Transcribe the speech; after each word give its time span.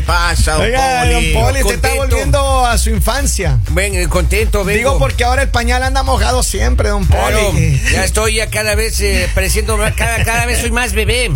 pirura. 0.00 0.32
Eso, 0.34 0.44
¿qué 0.44 0.46
le 0.46 0.46
pasa, 0.46 0.52
don 0.54 0.62
Oiga, 0.62 1.00
Poli? 1.02 1.32
don 1.32 1.42
Poli, 1.44 1.62
se 1.62 1.74
está 1.74 1.94
volviendo 1.94 2.66
a 2.66 2.78
su 2.78 2.90
infancia. 2.90 3.58
Ven, 3.70 3.94
eh, 3.94 4.08
contento, 4.08 4.64
vengo. 4.64 4.78
Digo 4.78 4.98
porque 4.98 5.24
ahora 5.24 5.42
el 5.42 5.48
pañal 5.48 5.82
anda 5.82 6.02
mojado 6.02 6.42
siempre, 6.42 6.88
don 6.88 7.04
Claro, 7.06 7.50
Poli. 7.50 7.80
ya 7.92 8.04
estoy 8.04 8.34
ya 8.36 8.48
cada 8.50 8.74
vez 8.74 9.00
eh, 9.00 9.28
pareciendo 9.34 9.76
cada, 9.96 10.24
cada 10.24 10.46
vez 10.46 10.60
soy 10.60 10.70
más 10.70 10.92
bebé. 10.92 11.30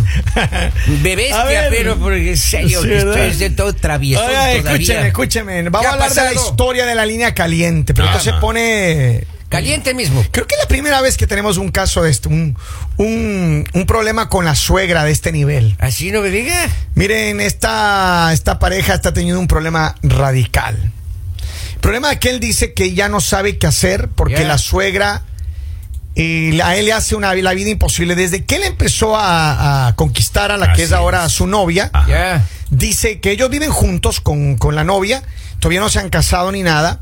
Bebestia, 1.01 1.43
ver. 1.45 1.69
pero 1.69 1.97
porque 1.97 2.31
en 2.31 2.37
serio, 2.37 2.83
estoy 2.83 3.33
de 3.35 3.49
todo 3.49 3.73
travieso 3.73 4.23
Oiga, 4.25 4.51
escúcheme, 4.53 5.07
escúcheme. 5.07 5.63
Vamos 5.69 5.81
¿Qué 5.81 5.87
a 5.87 5.89
ha 5.89 5.93
hablar 5.93 6.13
de 6.13 6.21
la 6.23 6.33
historia 6.33 6.85
de 6.85 6.95
la 6.95 7.05
línea 7.05 7.33
caliente, 7.33 7.93
pero 7.93 8.07
Ah, 8.07 8.11
esto 8.11 8.23
se 8.23 8.31
no. 8.31 8.39
pone 8.39 9.23
Caliente 9.49 9.95
mismo. 9.95 10.23
Creo 10.31 10.45
que 10.45 10.55
es 10.55 10.61
la 10.61 10.67
primera 10.67 11.01
vez 11.01 11.17
que 11.17 11.25
tenemos 11.25 11.57
un 11.57 11.69
caso 11.69 12.03
de 12.03 12.11
esto, 12.11 12.29
un, 12.29 12.55
un, 12.97 13.67
un 13.73 13.85
problema 13.87 14.29
con 14.29 14.45
la 14.45 14.53
suegra 14.55 15.03
de 15.03 15.11
este 15.11 15.31
nivel. 15.31 15.75
Así 15.79 16.11
no 16.11 16.21
me 16.21 16.29
diga. 16.29 16.55
Miren, 16.93 17.41
esta, 17.41 18.31
esta 18.31 18.59
pareja 18.59 18.93
está 18.93 19.11
teniendo 19.11 19.39
un 19.39 19.47
problema 19.47 19.95
radical. 20.03 20.91
El 21.73 21.79
problema 21.79 22.11
es 22.11 22.19
que 22.19 22.29
él 22.29 22.39
dice 22.39 22.73
que 22.73 22.93
ya 22.93 23.09
no 23.09 23.21
sabe 23.21 23.57
qué 23.57 23.65
hacer 23.65 24.09
porque 24.09 24.43
la 24.43 24.57
suegra 24.59 25.23
eh, 26.15 26.59
a 26.61 26.75
él 26.75 26.85
le 26.85 26.93
hace 26.93 27.15
una, 27.15 27.33
la 27.33 27.53
vida 27.53 27.69
imposible. 27.69 28.15
Desde 28.15 28.43
que 28.45 28.57
él 28.57 28.63
empezó 28.63 29.15
a, 29.15 29.87
a 29.87 29.95
conquistar 29.95 30.51
a 30.51 30.57
la 30.57 30.73
que 30.73 30.83
es 30.83 30.91
ahora 30.91 31.25
es. 31.25 31.31
su 31.31 31.47
novia. 31.47 31.89
Ya. 32.07 32.45
dice 32.69 33.19
que 33.19 33.31
ellos 33.31 33.49
viven 33.49 33.71
juntos 33.71 34.19
con, 34.19 34.57
con 34.57 34.75
la 34.75 34.83
novia, 34.83 35.23
todavía 35.59 35.79
no 35.79 35.89
se 35.89 35.99
han 35.99 36.09
casado 36.09 36.51
ni 36.51 36.61
nada. 36.61 36.99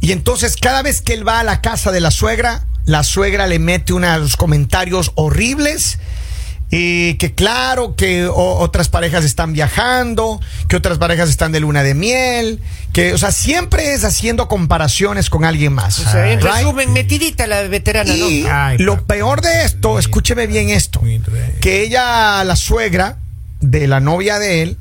Y 0.00 0.12
entonces 0.12 0.56
cada 0.56 0.82
vez 0.82 1.02
que 1.02 1.12
él 1.14 1.26
va 1.26 1.40
a 1.40 1.44
la 1.44 1.60
casa 1.60 1.92
de 1.92 2.00
la 2.00 2.10
suegra, 2.10 2.64
la 2.86 3.02
suegra 3.04 3.46
le 3.46 3.58
mete 3.58 3.92
unos 3.92 4.36
comentarios 4.36 5.12
horribles. 5.14 5.98
Y 6.72 7.14
que 7.14 7.34
claro, 7.34 7.96
que 7.96 8.26
o- 8.26 8.58
otras 8.60 8.88
parejas 8.88 9.24
están 9.24 9.52
viajando, 9.52 10.40
que 10.68 10.76
otras 10.76 10.98
parejas 10.98 11.28
están 11.28 11.50
de 11.50 11.58
luna 11.58 11.82
de 11.82 11.94
miel, 11.94 12.60
que, 12.92 13.12
o 13.12 13.18
sea, 13.18 13.32
siempre 13.32 13.92
es 13.92 14.04
haciendo 14.04 14.46
comparaciones 14.46 15.30
con 15.30 15.44
alguien 15.44 15.72
más. 15.72 15.98
O 15.98 16.04
sea, 16.08 16.30
en 16.30 16.40
Right? 16.40 16.48
resumen, 16.52 16.92
metidita 16.92 17.48
la 17.48 17.62
veterana, 17.62 18.14
Y 18.14 18.42
¿no? 18.44 18.48
Ay, 18.52 18.78
lo 18.78 19.04
peor 19.04 19.40
de 19.40 19.64
esto, 19.64 19.98
escúcheme 19.98 20.46
bien 20.46 20.70
esto, 20.70 21.02
que 21.60 21.82
ella, 21.82 22.44
la 22.44 22.54
suegra 22.54 23.18
de 23.60 23.88
la 23.88 23.98
novia 23.98 24.38
de 24.38 24.62
él, 24.62 24.76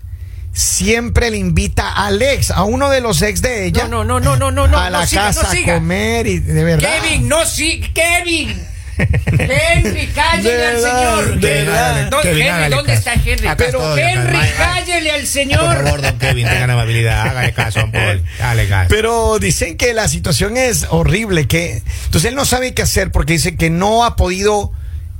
siempre 0.54 1.30
le 1.32 1.38
invita 1.38 1.90
al 1.94 2.22
ex, 2.22 2.52
a 2.52 2.64
uno 2.64 2.90
de 2.90 3.02
los 3.02 3.22
ex 3.22 3.42
de 3.42 3.66
ella, 3.66 3.88
No, 3.88 4.04
no, 4.04 4.20
no, 4.20 4.36
no, 4.36 4.52
no, 4.52 4.68
no, 4.68 4.78
a 4.78 4.90
no 4.90 5.00
la 5.00 5.08
siga, 5.08 5.22
no 5.32 5.42
casa 5.42 5.52
siga. 5.52 5.74
a 5.76 5.78
comer 5.80 6.28
y 6.28 6.40
de 6.40 6.64
verdad. 6.64 6.90
Kevin, 7.02 7.28
no 7.28 7.46
sí, 7.46 7.82
Kevin. 7.94 8.66
Henry, 8.98 10.08
cállele 10.14 10.66
al 10.66 10.82
señor. 10.82 11.40
de 11.40 11.50
verdad. 11.50 12.10
¿Dó- 12.10 12.22
Kevin, 12.22 12.38
Henry, 12.42 12.50
hágale 12.50 12.76
¿dónde 12.76 12.94
caso. 12.96 13.10
está 13.12 13.30
Henry? 13.30 13.48
Acá 13.48 13.64
Pero 13.66 13.92
acá. 13.94 14.12
Henry, 14.12 14.36
Ay, 14.36 14.50
ay. 14.50 14.54
cállele 14.58 15.12
al 15.12 15.20
Por 15.22 15.28
señor. 15.30 15.60
favor, 15.84 16.02
don 16.02 16.18
Kevin, 16.18 16.48
tengan 16.50 16.70
amabilidad, 16.72 17.22
hágale 17.30 17.54
caso, 17.54 17.80
don 17.80 17.92
Poli. 17.94 18.24
Hágale 18.42 18.68
caso. 18.68 18.88
Pero 18.90 19.40
dicen 19.40 19.78
que 19.78 19.94
la 19.94 20.10
situación 20.10 20.58
es 20.58 20.86
horrible, 20.90 21.48
que 21.48 21.82
entonces 22.06 22.26
él 22.30 22.36
no 22.36 22.44
sabe 22.44 22.74
qué 22.74 22.82
hacer 22.82 23.12
porque 23.12 23.34
dice 23.34 23.56
que 23.56 23.70
no 23.70 24.04
ha 24.04 24.18
podido, 24.18 24.74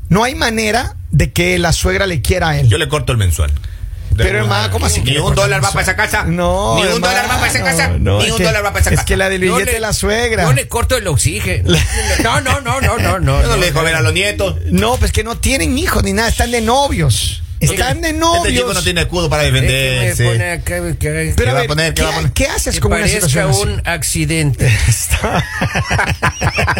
no 0.10 0.26
hay 0.26 0.36
manera 0.36 0.98
de 1.12 1.32
que 1.32 1.58
la 1.58 1.72
suegra 1.72 2.06
le 2.06 2.22
quiera 2.22 2.50
a 2.50 2.60
él. 2.60 2.68
Yo 2.68 2.78
le 2.78 2.90
corto 2.90 3.14
el 3.14 3.18
mensual. 3.18 3.52
Pero, 4.24 4.40
hermano, 4.40 4.72
¿cómo 4.72 4.86
así 4.86 5.04
que 5.04 5.12
Ni 5.12 5.18
un 5.18 5.36
dólar 5.36 5.64
va 5.64 5.70
para 5.70 5.82
esa 5.82 5.96
casa. 5.96 6.24
No, 6.24 6.76
Ni 6.76 6.84
un 6.92 7.02
dólar 7.02 7.26
va 7.30 7.36
para 7.40 7.48
esa 7.48 7.64
casa. 7.64 7.88
no, 8.00 8.20
Ni 8.20 8.26
es 8.28 8.32
un 8.32 8.44
dólar 8.44 8.64
va 8.66 8.70
para 8.70 8.82
esa 8.82 8.90
es 8.92 8.96
casa. 8.98 9.06
que 9.06 9.18
la 9.18 9.30
del 9.30 9.42
billete 9.42 9.66
le- 9.66 9.72
de 9.74 9.80
la 9.80 9.94
suegra. 9.94 10.44
Yo 10.46 10.54
le 10.54 10.68
corto 10.68 10.96
el 10.98 11.08
oxígeno. 11.08 11.72
No, 12.24 12.42
no, 12.42 12.62
no, 12.62 12.82
no, 12.82 12.98
no, 12.98 13.20
no. 13.20 13.42
No 13.50 13.58
le 13.58 13.66
dejo 13.68 13.82
ver 13.84 13.96
a 13.96 14.02
los 14.02 14.14
nietos. 14.14 14.56
No, 14.72 14.98
pues 14.98 15.12
que 15.12 15.24
no 15.24 15.38
tienen 15.38 15.78
hijos 15.78 16.04
ni 16.04 16.14
nada, 16.14 16.30
están 16.30 16.52
de 16.52 16.62
novios. 16.62 17.42
Están 17.60 18.00
de 18.02 18.14
novios. 18.14 18.48
Este 18.48 18.60
chico 18.60 18.74
no 18.74 18.82
tiene 18.82 19.02
escudo 19.02 19.30
para 19.30 19.44
Es 19.44 19.52
que 19.54 19.62
defenderse. 19.62 20.52
acá, 20.52 20.76
que- 20.98 21.34
Pero 21.36 21.36
¿Qué 21.36 21.50
a 21.50 21.54
ver, 21.54 21.68
poner? 21.68 21.94
¿Qué 21.94 22.04
¿qué, 22.04 22.32
qué 22.34 22.48
haces 22.48 22.76
que 22.76 22.80
con 22.82 22.94
una 22.94 23.08
situación 23.08 23.50
así? 23.50 23.62
un 23.64 23.82
accidente. 23.86 24.72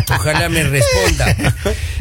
Ojalá 0.10 0.50
me 0.50 0.64
responda. 0.64 1.36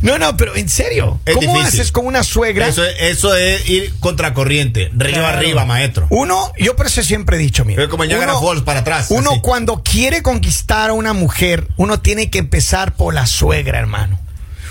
No, 0.02 0.18
no, 0.18 0.36
pero 0.36 0.54
en 0.56 0.68
serio, 0.68 1.20
Es 1.24 1.34
¿cómo 1.34 1.54
difícil. 1.54 1.80
haces 1.80 1.92
con 1.92 2.06
una 2.06 2.22
suegra? 2.22 2.68
Eso, 2.68 2.84
es- 2.84 2.94
eso 3.00 3.34
es 3.34 3.68
ir 3.68 3.92
contracorriente. 4.00 4.90
Río 4.94 5.14
Claro. 5.18 5.38
arriba, 5.38 5.64
maestro. 5.64 6.06
Uno, 6.10 6.52
yo 6.58 6.76
por 6.76 6.86
eso 6.86 7.02
siempre 7.02 7.36
he 7.36 7.40
dicho, 7.40 7.64
mira. 7.64 7.82
Es 7.82 7.88
como 7.88 8.04
Niagara 8.04 8.36
uno- 8.36 8.46
Falls 8.48 8.62
para 8.62 8.80
atrás. 8.80 9.06
Uno 9.10 9.32
así. 9.32 9.40
cuando 9.40 9.82
quiere 9.82 10.22
conquistar 10.22 10.90
a 10.90 10.92
una 10.92 11.12
mujer, 11.12 11.66
uno 11.76 12.00
tiene 12.00 12.30
que 12.30 12.38
empezar 12.38 12.94
por 12.94 13.14
la 13.14 13.26
suegra, 13.26 13.78
hermano. 13.78 14.20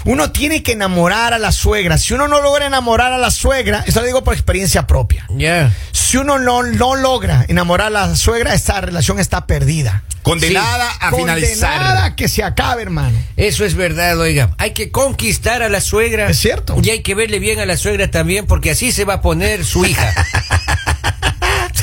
Uno 0.07 0.31
tiene 0.31 0.63
que 0.63 0.71
enamorar 0.71 1.33
a 1.33 1.37
la 1.37 1.51
suegra. 1.51 1.97
Si 1.97 2.13
uno 2.13 2.29
no 2.29 2.39
logra 2.39 2.65
enamorar 2.65 3.11
a 3.11 3.17
la 3.17 3.29
suegra, 3.29 3.83
eso 3.85 3.99
lo 3.99 4.05
digo 4.05 4.23
por 4.23 4.33
experiencia 4.33 4.87
propia. 4.87 5.27
Ya. 5.35 5.73
Si 5.91 6.15
uno 6.15 6.39
no, 6.39 6.63
no 6.63 6.95
logra 6.95 7.43
enamorar 7.49 7.87
a 7.87 7.89
la 7.89 8.15
suegra, 8.15 8.53
esta 8.53 8.79
relación 8.79 9.19
está 9.19 9.45
perdida. 9.45 10.03
Condenada 10.21 10.89
a 11.01 11.11
finalizar. 11.11 11.73
Condenada 11.73 12.05
a 12.05 12.15
que 12.15 12.29
se 12.29 12.41
acabe, 12.41 12.83
hermano. 12.83 13.17
Eso 13.35 13.65
es 13.65 13.75
verdad, 13.75 14.17
oiga. 14.17 14.51
Hay 14.57 14.71
que 14.71 14.91
conquistar 14.91 15.61
a 15.61 15.67
la 15.67 15.81
suegra. 15.81 16.29
Es 16.29 16.37
cierto. 16.37 16.77
Y 16.81 16.89
hay 16.89 17.01
que 17.01 17.13
verle 17.13 17.39
bien 17.39 17.59
a 17.59 17.65
la 17.65 17.75
suegra 17.75 18.09
también, 18.09 18.45
porque 18.45 18.71
así 18.71 18.93
se 18.93 19.03
va 19.03 19.15
a 19.15 19.21
poner 19.21 19.65
su 19.65 19.85
hija. 19.85 20.13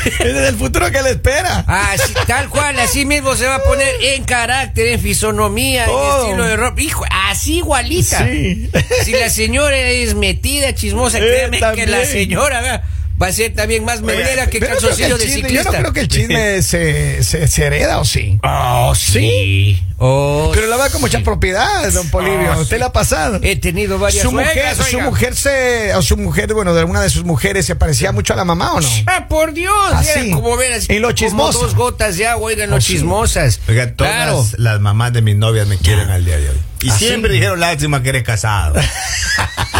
Es 0.20 0.34
desde 0.34 0.48
el 0.48 0.56
futuro 0.56 0.90
que 0.90 1.02
le 1.02 1.10
espera. 1.10 1.64
Así, 1.66 2.12
tal 2.26 2.48
cual, 2.48 2.78
así 2.78 3.04
mismo 3.04 3.34
se 3.36 3.46
va 3.46 3.56
a 3.56 3.62
poner 3.62 3.88
en 4.02 4.24
carácter, 4.24 4.86
en 4.88 5.00
fisonomía, 5.00 5.86
Oh. 5.88 6.14
en 6.16 6.20
estilo 6.26 6.44
de 6.44 6.56
ropa. 6.56 6.80
Hijo, 6.80 7.04
así 7.28 7.56
igualita. 7.58 8.26
Sí. 8.26 8.70
Si 9.04 9.12
la 9.12 9.30
señora 9.30 9.76
es 9.76 10.14
metida, 10.14 10.74
chismosa, 10.74 11.18
Eh, 11.18 11.22
créeme 11.22 11.60
que 11.74 11.86
la 11.86 12.04
señora 12.04 12.60
va, 12.60 12.82
va 13.22 13.26
a 13.28 13.32
ser 13.32 13.54
también 13.54 13.84
más 13.84 14.02
melera 14.02 14.48
que 14.48 14.60
no 14.60 14.66
calzoncillo 14.66 15.16
de 15.18 15.26
ciclista. 15.28 15.62
Yo 15.64 15.72
no 15.72 15.78
creo 15.78 15.92
que 15.92 16.00
el 16.00 16.08
chisme 16.08 16.62
se, 16.62 17.22
se, 17.22 17.46
se 17.48 17.64
hereda 17.64 17.98
o 18.00 18.04
sí. 18.04 18.38
Oh, 18.42 18.94
sí. 18.94 19.82
Oh, 20.06 20.50
Pero 20.52 20.66
la 20.66 20.76
va 20.76 20.90
con 20.90 21.00
mucha 21.00 21.20
propiedad, 21.20 21.90
don 21.90 22.10
Polivio. 22.10 22.52
Ah, 22.52 22.58
¿Usted 22.58 22.76
sí. 22.76 22.80
la 22.80 22.86
ha 22.86 22.92
pasado? 22.92 23.38
He 23.42 23.56
tenido 23.56 23.98
varias 23.98 24.22
Su 24.22 24.32
mujer, 24.32 24.76
su 24.76 25.00
mujer 25.00 25.34
se, 25.34 25.94
o 25.94 26.02
su 26.02 26.18
mujer, 26.18 26.52
bueno, 26.52 26.74
de 26.74 26.80
alguna 26.80 27.00
de 27.00 27.08
sus 27.08 27.24
mujeres 27.24 27.64
se 27.64 27.74
parecía 27.74 28.12
mucho 28.12 28.34
a 28.34 28.36
la 28.36 28.44
mamá 28.44 28.74
o 28.74 28.80
no? 28.82 28.88
Ah, 29.06 29.26
por 29.28 29.54
Dios, 29.54 29.74
Así. 29.94 30.10
era 30.26 30.34
como 30.34 30.56
ver 30.58 30.74
así, 30.74 30.88
En 30.90 31.00
lo 31.00 31.08
como 31.08 31.16
chismosa. 31.16 31.58
dos 31.58 31.74
gotas 31.74 32.18
de 32.18 32.26
agua, 32.26 32.48
oigan, 32.48 32.70
Oh, 32.70 32.74
lo 32.74 32.80
sí. 32.82 32.92
chismosas. 32.94 33.60
Oiga, 33.66 33.92
todas 33.94 34.12
claro. 34.12 34.46
las 34.58 34.78
mamás 34.80 35.14
de 35.14 35.22
mis 35.22 35.36
novias 35.36 35.66
me 35.66 35.78
quieren 35.78 36.10
al 36.10 36.22
día 36.22 36.36
de 36.36 36.50
hoy. 36.50 36.56
Y 36.82 36.90
¿Ah, 36.90 36.98
siempre 36.98 37.32
dijeron 37.32 37.58
lástima 37.58 38.02
que 38.02 38.10
eres 38.10 38.24
casado. 38.24 38.74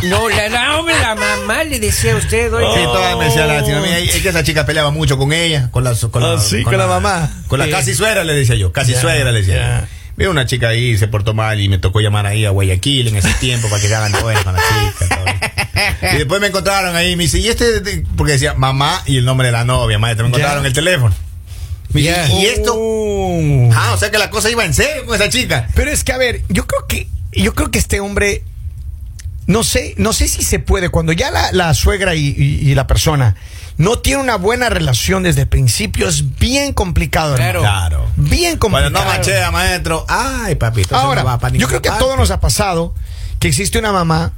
No, 0.05 0.29
la, 0.29 0.49
la- 0.51 0.77
hombre, 0.79 0.95
la 1.01 1.15
mamá 1.15 1.65
le 1.65 1.81
decía 1.81 2.13
a 2.13 2.17
usted, 2.17 2.53
oiga. 2.53 2.75
Sí, 2.75 2.83
todas 2.83 3.17
me 3.17 3.25
decían 3.27 3.49
lástima. 3.49 3.81
Mira, 3.81 3.99
Es 4.01 4.21
que 4.21 4.29
esa 4.29 4.43
chica 4.43 4.67
peleaba 4.67 4.91
mucho 4.91 5.17
con 5.17 5.33
ella, 5.33 5.71
con 5.71 5.83
la, 5.83 5.95
con 6.11 6.23
la, 6.23 6.33
Ah, 6.35 6.39
sí, 6.41 6.63
con 6.63 6.77
la 6.77 6.87
mamá. 6.87 7.31
Con 7.49 7.59
la 7.59 7.71
casi 7.71 7.95
suegra, 7.95 8.23
le 8.25 8.35
decía 8.35 8.55
yo. 8.57 8.71
Casi 8.73 8.95
suegra, 8.95 9.33
le 9.33 9.41
decía 9.41 9.89
Vi 10.17 10.27
una 10.27 10.47
chica 10.47 10.69
ahí, 10.69 10.97
se 10.97 11.09
portó 11.09 11.35
mal 11.35 11.61
y 11.61 11.69
me 11.69 11.79
tocó 11.79 12.01
llamar 12.01 12.27
ahí 12.27 12.45
a 12.45 12.51
Guayaquil 12.51 13.09
en 13.09 13.17
ese 13.17 13.33
tiempo 13.41 13.69
para 13.69 13.83
que 13.83 13.89
se 13.89 13.95
hagan 13.95 14.13
de 14.13 14.21
buena 14.21 14.43
con 14.45 14.55
la 14.55 14.61
chica. 14.61 16.13
Y 16.15 16.19
después 16.19 16.41
me 16.41 16.47
encontraron 16.49 16.95
ahí, 16.95 17.17
me 17.17 17.25
dice, 17.25 17.39
¿y 17.39 17.49
este? 17.49 17.81
de-?" 17.81 18.05
Porque 18.17 18.35
decía 18.35 18.55
mamá 18.55 19.03
y 19.07 19.17
el 19.19 19.25
nombre 19.25 19.49
de 19.49 19.53
la 19.53 19.65
novia, 19.65 19.99
maestra. 19.99 20.23
Me 20.25 20.29
encontraron 20.29 20.63
Ya. 20.63 20.69
el 20.69 20.73
teléfono. 20.75 21.15
Me 21.91 22.01
dice, 22.01 22.13
Ya. 22.13 22.29
¿y 22.29 22.47
esto? 22.47 22.75
Oh. 22.77 23.71
Ah, 23.75 23.93
o 23.95 23.97
sea 23.99 24.11
que 24.11 24.19
la 24.19 24.31
cosa 24.31 24.51
iba 24.51 24.65
en 24.65 24.75
serio 24.75 25.05
con 25.07 25.15
esa 25.17 25.29
chica. 25.29 25.69
Pero 25.75 25.91
es 25.91 26.05
que, 26.05 26.13
a 26.13 26.19
ver, 26.19 26.43
yo 26.49 26.67
creo 26.67 26.87
que, 26.87 27.09
yo 27.33 27.55
creo 27.55 27.71
que 27.71 27.79
este 27.79 27.99
hombre, 28.01 28.43
no 29.47 29.63
sé, 29.65 29.95
no 29.99 30.13
sé 30.13 30.29
si 30.29 30.43
se 30.43 30.59
puede, 30.59 30.89
cuando 30.89 31.13
ya 31.13 31.31
la, 31.31 31.53
la 31.53 31.75
suegra 31.75 32.15
y, 32.15 32.35
y- 32.37 32.71
y 32.71 32.75
la 32.75 32.87
persona 32.87 33.35
no 33.77 33.99
tiene 33.99 34.23
una 34.23 34.37
buena 34.37 34.69
relación 34.69 35.23
desde 35.25 35.43
el 35.43 35.49
principio, 35.49 36.09
es 36.09 36.39
bien 36.39 36.73
complicado. 36.73 37.35
Claro. 37.35 37.61
Claro. 37.61 38.07
Bien 38.17 38.57
Cuando 38.59 38.79
complicado. 38.81 39.05
no 39.05 39.19
machea, 39.19 39.51
maestro. 39.51 40.05
Ay, 40.09 40.55
papito. 40.55 40.95
Ahora, 40.97 41.23
no 41.23 41.27
va 41.27 41.39
pa' 41.39 41.51
yo 41.51 41.67
creo 41.69 41.83
que 41.83 41.89
a 41.89 41.99
todos 41.99 42.17
nos 42.17 42.31
ha 42.31 42.41
pasado 42.41 42.95
que 43.41 43.49
existe 43.49 43.79
una 43.79 43.93
mamá 43.93 44.33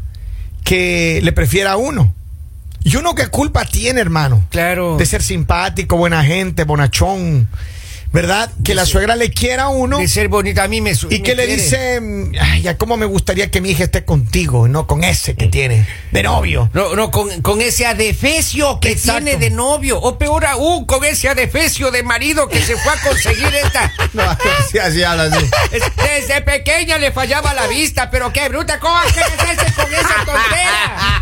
que 0.64 1.20
le 1.23 1.32
prefiera 1.32 1.73
a 1.73 1.76
uno. 1.76 2.12
Y 2.82 2.97
uno 2.97 3.14
qué 3.14 3.26
culpa 3.29 3.64
tiene, 3.64 4.00
hermano. 4.00 4.44
Claro. 4.50 4.97
De 4.97 5.06
ser 5.06 5.23
simpático, 5.23 5.97
buena 5.97 6.25
gente, 6.25 6.64
bonachón. 6.64 7.49
¿Verdad? 8.16 8.50
Que 8.64 8.74
la 8.74 8.86
suegra 8.86 9.14
le 9.14 9.30
quiera 9.30 9.64
a 9.64 9.68
uno. 9.68 9.98
De 9.98 10.08
ser 10.08 10.28
bonita, 10.28 10.62
a 10.64 10.68
mí 10.68 10.80
me 10.80 10.92
Y 10.92 10.94
me 11.04 11.22
que 11.22 11.34
le 11.34 11.44
quiere. 11.44 11.46
dice, 11.62 12.00
mm, 12.00 12.32
ay, 12.40 12.62
ya 12.62 12.78
cómo 12.78 12.96
me 12.96 13.04
gustaría 13.04 13.50
que 13.50 13.60
mi 13.60 13.72
hija 13.72 13.84
esté 13.84 14.06
contigo, 14.06 14.68
no 14.68 14.86
con 14.86 15.04
ese 15.04 15.34
que 15.36 15.48
tiene 15.48 15.86
de 16.12 16.22
novio. 16.22 16.70
No, 16.72 16.96
no, 16.96 17.10
con, 17.10 17.42
con 17.42 17.60
ese 17.60 17.84
adefesio 17.84 18.80
que 18.80 18.92
Exacto. 18.92 19.22
tiene 19.24 19.36
de 19.38 19.50
novio. 19.50 20.00
O 20.00 20.16
peor 20.16 20.46
aún, 20.46 20.86
con 20.86 21.04
ese 21.04 21.28
adefesio 21.28 21.90
de 21.90 22.02
marido 22.04 22.48
que 22.48 22.62
se 22.62 22.78
fue 22.78 22.90
a 22.94 23.00
conseguir 23.02 23.54
esta. 23.54 23.92
No, 24.14 24.22
sí, 24.70 24.78
así 24.78 25.02
así. 25.02 25.50
Es- 25.72 25.82
Desde 25.96 26.40
pequeña 26.40 26.96
le 26.96 27.12
fallaba 27.12 27.52
la 27.52 27.66
vista, 27.66 28.10
pero 28.10 28.32
qué 28.32 28.48
bruta, 28.48 28.80
¿cómo 28.80 28.94
casarse 29.14 29.72
con 29.74 29.92
esa 29.92 30.24
tontera? 30.24 31.20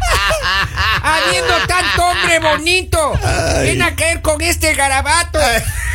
Habiendo 1.02 1.54
tanto 1.66 2.04
hombre 2.06 2.38
bonito, 2.38 3.12
ven 3.62 3.82
a 3.82 3.96
caer 3.96 4.22
con 4.22 4.40
este 4.42 4.74
garabato. 4.74 5.40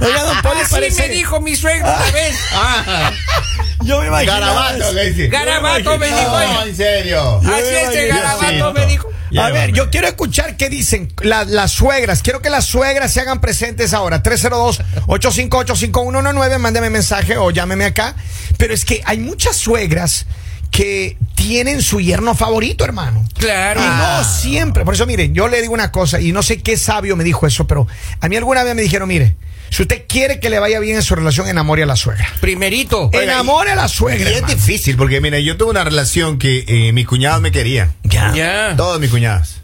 Oiga, 0.00 0.22
don 0.24 0.42
Poli, 0.42 0.60
Así 0.60 0.74
parece- 0.74 1.02
me 1.02 1.08
dijo 1.14 1.40
mi 1.40 1.56
suegro 1.56 1.88
una 1.88 2.10
vez. 2.12 2.36
Ah, 2.54 3.10
Yo 3.84 4.00
me 4.00 4.06
imagino. 4.08 4.32
garabato, 4.32 4.92
le 4.92 5.10
dice. 5.10 5.28
Garabato 5.28 5.98
me 5.98 6.06
dijo. 6.06 6.38
No, 6.38 6.62
en 6.66 6.76
serio. 6.76 7.40
Yo 7.42 7.54
Así 7.54 7.64
imagino. 7.68 8.14
garabato 8.14 8.72
me 8.72 8.86
dijo. 8.86 9.08
A 9.38 9.48
ver, 9.50 9.72
yo 9.72 9.88
quiero 9.90 10.06
escuchar 10.08 10.56
qué 10.56 10.68
dicen 10.68 11.12
la- 11.22 11.44
las 11.44 11.72
suegras. 11.72 12.22
Quiero 12.22 12.42
que 12.42 12.50
las 12.50 12.64
suegras 12.66 13.12
se 13.12 13.20
hagan 13.20 13.40
presentes 13.40 13.92
ahora. 13.94 14.22
302-858-5119. 14.22 16.58
Mándeme 16.58 16.90
mensaje 16.90 17.36
o 17.38 17.50
llámeme 17.50 17.86
acá. 17.86 18.14
Pero 18.58 18.74
es 18.74 18.84
que 18.84 19.00
hay 19.04 19.18
muchas 19.18 19.56
suegras 19.56 20.26
que 20.72 21.18
tienen 21.36 21.82
su 21.82 22.00
yerno 22.00 22.34
favorito, 22.34 22.84
hermano. 22.84 23.24
Claro. 23.38 23.80
Y 23.80 23.86
no 23.86 24.24
siempre. 24.24 24.84
Por 24.84 24.94
eso, 24.94 25.06
miren, 25.06 25.34
yo 25.34 25.46
le 25.46 25.60
digo 25.60 25.74
una 25.74 25.92
cosa, 25.92 26.20
y 26.20 26.32
no 26.32 26.42
sé 26.42 26.62
qué 26.62 26.76
sabio 26.76 27.14
me 27.14 27.22
dijo 27.22 27.46
eso, 27.46 27.66
pero 27.66 27.86
a 28.20 28.28
mí 28.28 28.36
alguna 28.36 28.64
vez 28.64 28.74
me 28.74 28.82
dijeron, 28.82 29.06
mire, 29.08 29.36
si 29.68 29.82
usted 29.82 30.04
quiere 30.08 30.40
que 30.40 30.50
le 30.50 30.58
vaya 30.58 30.80
bien 30.80 30.96
en 30.96 31.02
su 31.02 31.14
relación, 31.14 31.46
enamore 31.46 31.82
a 31.82 31.86
la 31.86 31.96
suegra. 31.96 32.26
Primerito. 32.40 33.10
Enamore 33.12 33.72
a 33.72 33.76
la 33.76 33.88
suegra. 33.88 34.28
Y 34.28 34.32
es 34.32 34.38
hermano. 34.38 34.54
difícil 34.54 34.96
porque, 34.96 35.20
mira, 35.20 35.38
yo 35.40 35.56
tuve 35.56 35.70
una 35.70 35.84
relación 35.84 36.38
que 36.38 36.64
eh, 36.66 36.92
mis 36.92 37.06
cuñados 37.06 37.42
me 37.42 37.52
querían. 37.52 37.92
Ya. 38.02 38.34
Ya. 38.34 38.74
Todos 38.76 38.98
mis 38.98 39.10
cuñados. 39.10 39.61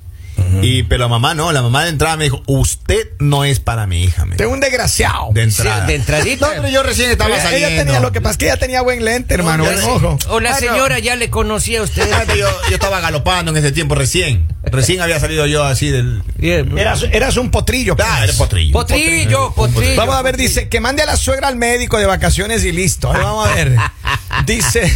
Y, 0.62 0.82
pero 0.84 1.02
la 1.02 1.08
mamá 1.08 1.34
no, 1.34 1.52
la 1.52 1.62
mamá 1.62 1.84
de 1.84 1.90
entrada 1.90 2.16
me 2.16 2.24
dijo, 2.24 2.42
usted 2.46 3.08
no 3.18 3.44
es 3.44 3.60
para 3.60 3.86
mi 3.86 4.02
hija. 4.04 4.24
me 4.24 4.32
Usted 4.32 4.44
es 4.46 4.50
un 4.50 4.60
desgraciado. 4.60 5.28
De 5.32 5.42
Sí, 5.50 5.58
entrada. 5.62 5.86
de 5.86 5.94
entradita. 5.94 6.46
No, 6.46 6.52
pero 6.62 6.68
yo 6.68 6.82
recién 6.82 7.10
estaba 7.10 7.30
Ella- 7.34 7.42
saliendo. 7.42 7.68
ella 7.68 7.84
tenía 7.84 8.00
lo 8.00 8.12
que 8.12 8.20
pasa 8.20 8.32
es 8.32 8.38
que 8.38 8.44
ella 8.46 8.56
tenía 8.56 8.82
buen 8.82 9.04
lente, 9.04 9.34
hermano, 9.34 9.64
buen 9.64 9.78
ojo. 9.82 10.18
O 10.28 10.40
la 10.40 10.50
Ah, 10.50 10.52
no. 10.54 10.58
señora 10.58 10.98
ya 10.98 11.16
le 11.16 11.30
conocía 11.30 11.80
a 11.80 11.82
usted. 11.82 12.10
Ah, 12.12 12.24
Yo, 12.34 12.48
yo 12.68 12.74
estaba 12.74 13.00
galopando 13.00 13.50
en 13.50 13.56
ese 13.58 13.72
tiempo 13.72 13.94
recién. 13.94 14.46
Recién 14.64 15.00
había 15.00 15.18
salido 15.20 15.46
yo 15.46 15.64
así 15.64 15.88
del. 15.90 16.22
Eras, 16.40 17.04
eras 17.12 17.36
un 17.36 17.50
potrillo. 17.50 17.96
pues. 17.96 18.06
Ah, 18.10 18.24
era 18.24 18.32
potrillo. 18.34 18.72
Potrillo, 18.72 19.52
potrillo. 19.54 19.96
Vamos 19.96 20.14
a 20.16 20.22
ver, 20.22 20.36
dice 20.36 20.68
que 20.68 20.80
mande 20.80 21.02
a 21.02 21.06
la 21.06 21.16
suegra 21.16 21.48
al 21.48 21.56
médico 21.56 21.98
de 21.98 22.06
vacaciones 22.06 22.64
y 22.64 22.72
listo. 22.72 23.10
Ahí 23.12 23.22
vamos 23.22 23.48
a 23.48 23.54
ver. 23.54 23.76
Dice. 24.46 24.92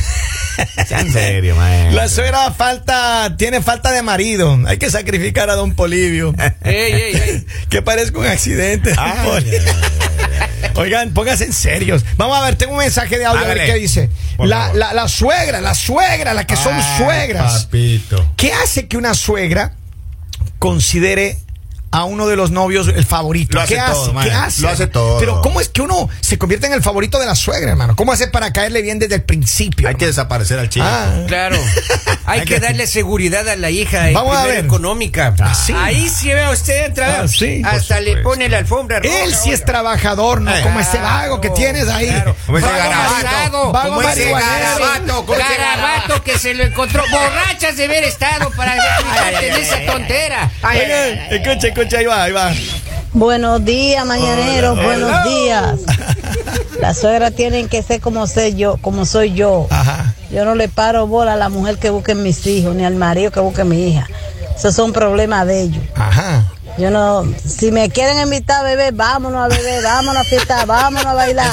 En 0.91 1.13
serio, 1.13 1.57
maestro. 1.57 1.97
La 1.97 2.09
suegra 2.09 2.53
falta, 2.53 3.35
tiene 3.37 3.63
falta 3.63 3.93
de 3.93 4.03
marido. 4.03 4.59
Hay 4.67 4.79
que 4.79 4.91
sacrificar 4.91 5.51
a 5.51 5.55
don 5.55 5.75
Polivio. 5.75 6.35
Ey, 6.63 6.93
ey, 6.93 7.15
ey. 7.15 7.47
que 7.69 7.83
parezca 7.83 8.19
un 8.19 8.27
accidente. 8.27 8.93
Ay, 8.97 9.13
ay, 9.25 9.45
ay, 9.51 10.71
Oigan, 10.75 11.13
pónganse 11.13 11.45
en 11.45 11.53
serios. 11.53 12.05
Vamos 12.17 12.39
a 12.39 12.43
ver, 12.45 12.57
tengo 12.57 12.73
un 12.73 12.79
mensaje 12.79 13.19
de 13.19 13.27
audio 13.27 13.45
a 13.45 13.55
ver 13.55 13.67
qué 13.67 13.75
dice. 13.75 14.09
La, 14.39 14.73
la, 14.73 14.95
la 14.95 15.09
suegra, 15.09 15.61
la 15.61 15.75
suegra, 15.75 16.33
la 16.35 16.47
que 16.47 16.57
son 16.57 16.75
suegras. 16.97 17.65
Papito. 17.65 18.33
¿Qué 18.37 18.53
hace 18.53 18.89
que 18.89 18.97
una 18.97 19.15
suegra 19.15 19.75
considere 20.59 21.37
a 21.93 22.05
uno 22.05 22.27
de 22.27 22.37
los 22.37 22.51
novios 22.51 22.89
el 22.89 23.05
favorito? 23.05 23.55
Lo 23.55 23.61
hace 23.61 23.75
¿Qué 23.75 23.81
hace? 23.81 23.93
todo, 23.93 24.07
¿Qué 24.09 24.13
man. 24.15 24.31
hace? 24.31 24.63
Lo 24.63 24.69
hace 24.71 24.87
todo. 24.87 25.19
Pero 25.21 25.41
¿cómo 25.43 25.61
es 25.61 25.69
que 25.69 25.83
uno 25.83 26.09
se 26.21 26.39
convierte 26.39 26.67
en 26.67 26.73
el 26.73 26.83
favorito 26.83 27.19
de 27.21 27.27
la 27.27 27.35
suegra, 27.35 27.71
hermano? 27.71 27.95
¿Cómo 27.97 28.13
hace 28.13 28.29
para 28.29 28.53
caerle 28.53 28.83
bien 28.83 28.99
desde 28.99 29.15
el 29.17 29.23
principio? 29.23 29.89
Hay 29.89 29.95
que 29.95 30.07
desaparecer 30.07 30.59
al 30.59 30.69
chico. 30.69 30.85
Ah. 30.89 31.25
Claro. 31.29 31.57
Hay 32.25 32.41
Hay 32.41 32.47
que 32.47 32.55
que- 32.55 32.61
darle 32.61 32.87
seguridad 32.87 33.49
a 33.49 33.57
la 33.57 33.71
hija. 33.71 34.07
Vamos 34.13 34.37
a 34.37 34.47
ver. 34.47 34.65
económica. 34.65 35.35
Ah, 35.41 35.55
sí. 35.55 35.73
Ahí 35.77 36.09
sí 36.09 36.29
ve 36.33 36.49
usted 36.51 36.87
entra. 36.87 37.21
Ah, 37.23 37.29
sí, 37.29 37.63
hasta 37.65 38.01
le 38.01 38.17
pone 38.19 38.49
la 38.49 38.59
alfombra 38.59 39.01
roja. 39.01 39.25
Él 39.25 39.35
sí 39.35 39.53
es 39.53 39.65
trabajador, 39.65 40.41
no 40.41 40.53
como 40.63 40.81
ese 40.81 40.99
vago 40.99 41.41
que 41.41 41.51
tienes 41.51 41.89
ahí. 41.89 42.07
Claro. 42.09 42.37
Como 42.47 42.59
ese 42.59 42.67
Vago 42.67 42.79
garabato. 42.79 43.13
marihuanero, 43.13 43.73
vago 43.73 43.89
Como 43.97 44.03
ese 44.09 44.33
marihuanero. 44.33 44.79
garabato, 44.79 45.27
como 45.27 45.39
ese 45.39 45.57
garabato 45.59 46.23
que 46.25 46.39
se 46.39 46.55
lo 46.55 46.65
encontró 46.65 47.03
borrachas 47.11 47.77
de 47.77 47.85
haber 47.85 48.05
estado 48.05 48.51
para 48.51 48.77
en 49.43 49.55
esa 49.55 49.85
tontera. 49.87 50.51
Oigan, 50.63 51.29
escucha, 51.83 51.99
ahí 51.99 52.07
va, 52.07 52.23
ahí 52.23 52.33
va. 52.33 52.53
Buenos 53.13 53.65
días, 53.65 54.05
mañaneros, 54.07 54.73
Hola. 54.79 54.83
buenos 54.87 55.25
días. 55.25 55.75
Las 56.81 56.99
suegras 56.99 57.33
tienen 57.35 57.69
que 57.69 57.83
ser 57.83 58.01
como 58.01 58.27
soy 58.27 58.55
yo, 58.55 58.77
como 58.81 59.05
soy 59.05 59.33
yo. 59.35 59.67
Ajá. 59.71 60.15
Yo 60.31 60.45
no 60.45 60.55
le 60.55 60.69
paro 60.69 61.07
bola 61.07 61.35
a 61.35 61.37
la 61.37 61.49
mujer 61.49 61.79
que 61.79 61.91
busque 61.91 62.15
mis 62.15 62.47
hijos, 62.47 62.75
ni 62.75 62.85
al 62.85 62.95
marido 62.95 63.31
que 63.31 63.41
busque 63.41 63.65
mi 63.65 63.89
hija. 63.89 64.07
Esos 64.57 64.75
son 64.75 64.93
problemas 64.93 65.47
de 65.47 65.63
ellos. 65.63 65.83
Ajá. 65.95 66.45
Yo 66.79 66.91
no, 66.91 67.25
si 67.47 67.71
me 67.71 67.91
quieren 67.91 68.19
invitar 68.19 68.61
a 68.61 68.63
beber, 68.63 68.95
vámonos 68.95 69.45
a 69.45 69.49
beber, 69.55 69.83
vámonos 69.83 70.23
a 70.23 70.25
fiestar, 70.25 70.67
vámonos 70.67 71.05
a 71.07 71.13
bailar. 71.15 71.51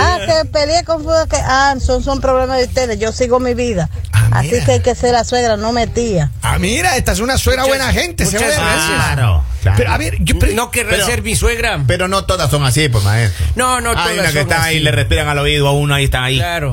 Ah, 0.00 0.18
que 0.26 0.48
peleé 0.48 0.84
con 0.84 1.04
fuego, 1.04 1.26
que 1.26 1.36
ah, 1.36 1.74
son, 1.80 2.02
son 2.02 2.20
problemas 2.20 2.58
de 2.58 2.64
ustedes, 2.64 2.98
yo 2.98 3.12
sigo 3.12 3.40
mi 3.40 3.52
vida. 3.52 3.90
Ah, 4.12 4.28
Así 4.32 4.58
que 4.64 4.72
hay 4.72 4.80
que 4.80 4.94
ser 4.94 5.12
la 5.12 5.24
suegra, 5.24 5.58
no 5.58 5.72
metía. 5.72 6.30
Ah, 6.40 6.58
mira, 6.58 6.96
esta 6.96 7.12
es 7.12 7.20
una 7.20 7.36
suegra 7.36 7.64
Muchas- 7.64 7.78
buena 7.78 7.92
gente. 7.92 8.24
se 8.24 8.38
muchas 8.38 8.48
ve. 8.48 8.54
gracias. 8.54 8.96
Claro, 9.04 9.44
claro. 9.68 9.78
Pero 9.78 9.90
a 9.92 9.98
ver, 9.98 10.16
yo, 10.20 10.38
pero- 10.38 10.52
No 10.54 10.70
querrá 10.70 10.90
pero- 10.90 11.06
ser 11.06 11.22
mi 11.22 11.36
suegra. 11.36 11.82
Pero 11.86 12.08
no 12.08 12.24
todas 12.24 12.50
son 12.50 12.64
así, 12.64 12.88
pues, 12.88 13.04
maestro. 13.04 13.46
No, 13.56 13.80
no, 13.80 13.90
Hay 13.90 13.96
todas 13.96 14.12
una 14.14 14.22
que 14.28 14.32
son 14.32 14.42
está 14.42 14.62
ahí, 14.64 14.80
le 14.80 14.90
respiran 14.92 15.28
al 15.28 15.38
oído 15.38 15.68
a 15.68 15.72
uno, 15.72 15.94
ahí 15.94 16.04
están 16.04 16.24
ahí. 16.24 16.36
Claro. 16.36 16.72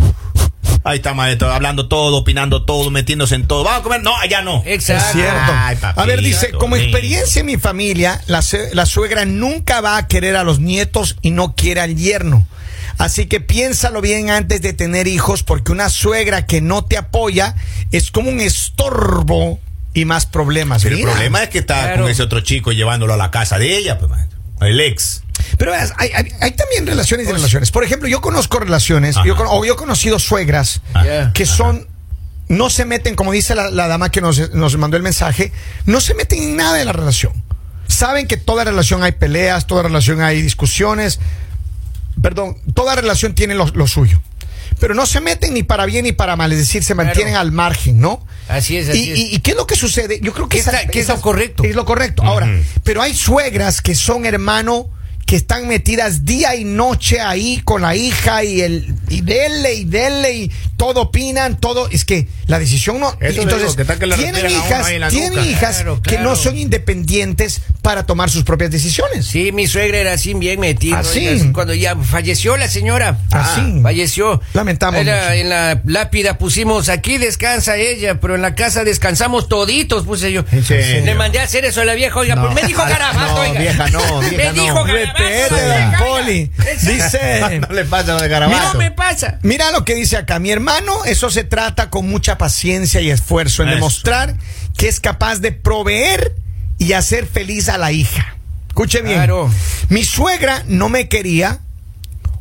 Ahí 0.84 0.98
está, 0.98 1.16
maestro, 1.16 1.52
hablando 1.52 1.88
todo, 1.88 2.18
opinando 2.18 2.64
todo, 2.64 2.92
metiéndose 2.92 3.34
en 3.34 3.48
todo. 3.48 3.64
¿Vamos 3.64 3.80
a 3.80 3.84
comer? 3.84 4.04
No, 4.04 4.16
allá 4.18 4.42
no. 4.44 4.62
Exacto. 4.68 5.04
Es 5.08 5.12
cierto. 5.14 5.52
Ay, 5.52 5.78
papito, 5.78 6.00
a 6.02 6.06
ver, 6.06 6.22
dice, 6.22 6.52
como 6.52 6.76
experiencia 6.76 7.40
en 7.40 7.48
mi 7.48 7.58
familia, 7.58 8.22
la, 8.28 8.44
la 8.74 8.86
suegra 8.86 9.26
nunca 9.26 9.82
va 9.82 9.98
a 9.98 10.08
querer 10.08 10.36
a 10.36 10.44
los 10.44 10.60
nietos 10.60 11.16
y 11.24 11.32
no 11.32 11.56
quiere 11.56 11.82
al 11.82 11.96
yerno. 11.96 12.48
Así 13.00 13.26
que 13.26 13.42
piénsalo 13.42 14.00
bien 14.00 14.30
antes 14.30 14.62
de 14.62 14.74
tener 14.74 15.08
hijos, 15.08 15.42
porque 15.42 15.72
una 15.72 15.90
suegra 15.90 16.46
que 16.46 16.62
no 16.62 16.86
te 16.86 16.98
apoya 16.98 17.56
es 17.92 18.12
como 18.12 18.30
un 18.30 18.40
estorbo 18.40 19.60
y 19.96 20.06
más 20.06 20.28
problemas. 20.28 20.84
Pero 20.84 20.96
el 20.98 21.02
problema 21.02 21.42
es 21.42 21.50
que 21.50 21.58
está 21.58 21.82
Claro. 21.82 22.04
con 22.04 22.12
ese 22.12 22.22
otro 22.22 22.42
chico 22.42 22.72
llevándolo 22.72 23.14
a 23.14 23.18
la 23.18 23.32
casa 23.32 23.58
de 23.58 23.76
ella, 23.76 23.98
pues. 23.98 24.12
El 24.62 24.80
ex. 24.80 25.24
Pero 25.58 25.72
veas, 25.72 25.92
hay, 25.98 26.10
hay- 26.14 26.32
hay 26.40 26.52
también 26.52 26.86
relaciones 26.86 27.28
y 27.28 27.32
relaciones. 27.32 27.72
Por 27.72 27.84
ejemplo, 27.84 28.08
yo 28.08 28.22
conozco 28.22 28.60
relaciones, 28.60 29.18
Ajá. 29.18 29.26
yo, 29.26 29.36
con- 29.36 29.48
o 29.50 29.66
yo 29.66 29.74
he 29.74 29.76
conocido 29.76 30.18
suegras 30.20 30.82
Ya. 30.94 31.34
que 31.34 31.46
son, 31.46 31.88
no 32.48 32.70
se 32.70 32.86
meten, 32.86 33.16
como 33.16 33.32
dice 33.32 33.54
la, 33.56 33.70
la 33.72 33.88
dama 33.88 34.12
que 34.12 34.22
nos, 34.22 34.54
nos 34.54 34.78
mandó 34.78 34.96
el 34.98 35.04
mensaje, 35.04 35.52
no 35.86 36.00
se 36.00 36.14
meten 36.14 36.42
en 36.44 36.56
nada 36.56 36.78
de 36.78 36.86
la 36.86 36.94
relación. 36.94 37.34
Saben 37.88 38.28
que 38.28 38.38
toda 38.38 38.64
relación 38.64 39.04
hay 39.04 39.12
peleas, 39.14 39.68
toda 39.68 39.84
relación 39.84 40.22
hay 40.22 40.42
discusiones, 40.42 41.20
perdón, 42.22 42.58
toda 42.74 42.96
relación 42.96 43.36
tiene 43.36 43.56
lo, 43.56 43.68
lo 43.68 43.88
suyo. 43.88 44.22
Pero 44.80 44.94
no 44.94 45.06
se 45.06 45.22
meten 45.22 45.54
ni 45.54 45.64
para 45.64 45.86
bien 45.86 46.04
ni 46.04 46.12
para 46.12 46.36
mal, 46.36 46.52
es 46.52 46.60
decir, 46.60 46.84
se 46.84 46.96
mantienen 46.96 47.34
Claro. 47.34 47.42
al 47.48 47.52
margen, 47.52 48.00
¿no? 48.00 48.26
Así 48.48 48.78
es, 48.78 48.88
¿Y, 48.88 48.92
así 48.92 49.12
es. 49.12 49.18
y- 49.20 49.36
y 49.36 49.40
qué 49.40 49.52
es 49.52 49.58
lo 49.58 49.66
que 49.66 49.76
sucede? 49.76 50.20
Yo 50.22 50.34
creo 50.34 50.48
que 50.50 50.58
¿Qué 50.58 50.62
esa- 50.62 50.78
está- 50.80 50.92
qué 50.92 51.00
es 51.00 51.08
lo 51.08 51.20
correcto? 51.22 51.64
Es 51.64 51.76
lo 51.76 51.86
correcto. 51.86 52.24
Ahora, 52.24 52.50
pero 52.84 53.02
hay 53.02 53.14
suegras 53.16 53.82
que 53.82 53.96
son 53.96 54.26
hermano 54.26 54.90
que 55.26 55.36
están 55.38 55.68
metidas 55.68 56.24
día 56.24 56.56
y 56.56 56.66
noche 56.66 57.20
ahí 57.20 57.60
con 57.66 57.82
la 57.82 57.96
hija 57.96 58.44
y 58.44 58.62
el 58.62 58.94
y 59.10 59.22
dele 59.22 59.74
y 59.74 59.86
dele 59.86 60.34
y 60.36 60.52
todo 60.78 61.02
opinan, 61.02 61.60
todo 61.60 61.90
es 61.90 62.06
que 62.06 62.28
la 62.46 62.60
decisión 62.60 63.00
no 63.00 63.10
Eso 63.20 63.42
entonces 63.42 63.76
digo, 63.76 63.88
que 63.88 63.98
que 64.00 64.06
le 64.06 64.18
tienen 64.18 64.52
hijas, 64.52 64.92
la 65.00 65.10
tienen 65.10 65.32
nuca. 65.34 65.46
hijas 65.48 65.76
Claro, 65.78 66.00
que 66.04 66.20
no 66.20 66.36
son 66.36 66.56
independientes 66.60 67.62
para 67.86 68.04
tomar 68.04 68.32
sus 68.32 68.44
propias 68.44 68.72
decisiones. 68.72 69.28
Sí, 69.28 69.52
mi 69.52 69.68
suegra 69.68 70.00
era 70.00 70.14
así 70.14 70.34
bien 70.34 70.60
metida. 70.60 70.98
Así. 71.00 71.28
oiga, 71.28 71.54
Cuando 71.54 71.76
ya 71.76 71.96
falleció 71.96 72.58
la 72.58 72.68
señora. 72.68 73.20
Así. 73.30 73.80
Falleció. 73.84 74.42
Lamentamos 74.54 75.02
En 75.02 75.06
la, 75.06 75.14
mucho. 75.22 75.32
en 75.34 75.50
la 75.50 75.82
lápida 75.86 76.40
pusimos 76.40 76.90
aquí 76.90 77.20
descansa 77.20 77.78
ella, 77.78 78.20
pero 78.20 78.34
en 78.34 78.42
la 78.42 78.56
casa 78.56 78.84
descansamos 78.84 79.48
toditos, 79.50 80.04
puse 80.04 80.32
yo. 80.32 80.44
Le 80.52 81.14
mandé 81.14 81.38
a 81.40 81.44
hacer 81.44 81.64
eso 81.64 81.82
a 81.82 81.86
la 81.86 81.94
vieja, 81.94 82.18
oiga, 82.20 82.34
No. 82.34 82.42
pues 82.50 82.56
me 82.56 82.68
dijo 82.68 82.82
garabato, 82.90 83.36
No, 83.36 83.40
oiga. 83.42 83.60
vieja 83.60 83.88
no, 83.90 84.20
vieja 84.22 84.36
me 84.38 84.46
no. 84.54 84.64
dijo 84.64 84.84
garabato. 84.84 86.04
Poli. 86.06 86.52
Dice 86.82 87.60
no 87.70 87.76
le 87.76 87.86
pasa 87.86 88.14
lo 88.16 88.22
de 88.22 88.28
garabato. 88.30 88.74
No 88.74 88.80
me 88.80 88.90
pasa. 88.90 89.38
Mira 89.44 89.70
lo 89.72 89.86
que 89.86 89.94
dice 89.94 90.18
acá, 90.18 90.40
mi 90.40 90.50
hermano, 90.50 91.06
eso 91.06 91.30
se 91.30 91.44
trata 91.44 91.92
con 91.92 92.10
mucha 92.10 92.38
paciencia 92.40 93.00
y 93.02 93.12
esfuerzo 93.12 93.62
en 93.62 93.70
Eso. 93.70 93.76
demostrar 93.76 94.36
que 94.76 94.88
es 94.88 95.00
capaz 95.00 95.40
de 95.40 95.52
proveer 95.52 96.34
y 96.78 96.94
hacer 96.94 97.26
feliz 97.26 97.70
a 97.70 97.78
la 97.78 97.92
hija. 97.92 98.36
Escuche 98.68 99.02
bien. 99.02 99.18
Claro. 99.18 99.50
Mi 99.90 100.04
suegra 100.04 100.64
no 100.68 100.90
me 100.90 101.08
quería 101.08 101.60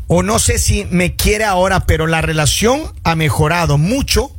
o 0.06 0.22
no 0.22 0.38
sé 0.38 0.58
si 0.58 0.84
me 0.90 1.16
quiere 1.16 1.44
ahora, 1.44 1.86
pero 1.86 2.06
la 2.06 2.20
relación 2.20 2.82
ha 3.04 3.14
mejorado 3.14 3.78
mucho. 3.78 4.30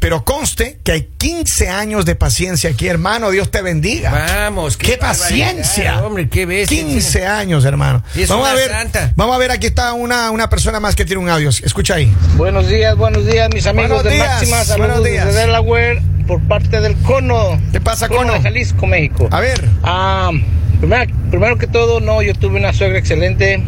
Pero 0.00 0.24
conste 0.24 0.78
que 0.84 0.92
hay 0.92 1.08
15 1.18 1.70
años 1.70 2.04
de 2.04 2.14
paciencia 2.14 2.70
aquí, 2.70 2.86
hermano. 2.86 3.30
Dios 3.30 3.50
te 3.50 3.62
bendiga. 3.62 4.12
Vamos, 4.12 4.76
¡Qué, 4.76 4.96
barbaridad, 4.96 5.08
paciencia! 5.08 6.04
Hombre, 6.04 6.28
qué 6.28 6.46
bestia. 6.46 6.84
15 6.84 7.26
años, 7.26 7.64
hermano. 7.64 8.04
Es 8.14 8.28
vamos 8.28 8.48
a 8.48 8.54
ver, 8.54 8.70
santa. 8.70 9.12
vamos 9.16 9.34
a 9.34 9.38
ver, 9.38 9.50
aquí 9.50 9.66
está 9.66 9.94
una, 9.94 10.30
una 10.30 10.48
persona 10.48 10.78
más 10.78 10.94
que 10.94 11.04
tiene 11.04 11.20
un 11.20 11.28
audio. 11.28 11.48
Escucha 11.48 11.94
ahí. 11.94 12.14
Buenos 12.36 12.68
días, 12.68 12.96
buenos 12.96 13.26
días, 13.26 13.48
mis 13.52 13.66
amigos 13.66 13.88
Buenos 13.88 14.04
de 14.04 14.10
días, 14.12 14.28
Máxima. 14.28 14.64
Saludos 14.64 14.88
buenos 14.88 15.04
días. 15.04 15.26
desde 15.26 15.40
Delaware 15.40 16.00
por 16.28 16.40
parte 16.42 16.80
del 16.80 16.94
Cono. 16.98 17.58
¿Qué 17.72 17.80
pasa, 17.80 18.06
Cono? 18.06 18.34
de 18.34 18.40
Jalisco, 18.40 18.86
México. 18.86 19.28
A 19.32 19.40
ver. 19.40 19.64
Ah, 19.82 20.30
primero, 20.78 21.12
primero 21.30 21.56
que 21.56 21.66
todo, 21.66 22.00
no, 22.00 22.22
yo 22.22 22.34
tuve 22.34 22.58
una 22.58 22.72
suegra 22.72 22.98
excelente 22.98 23.60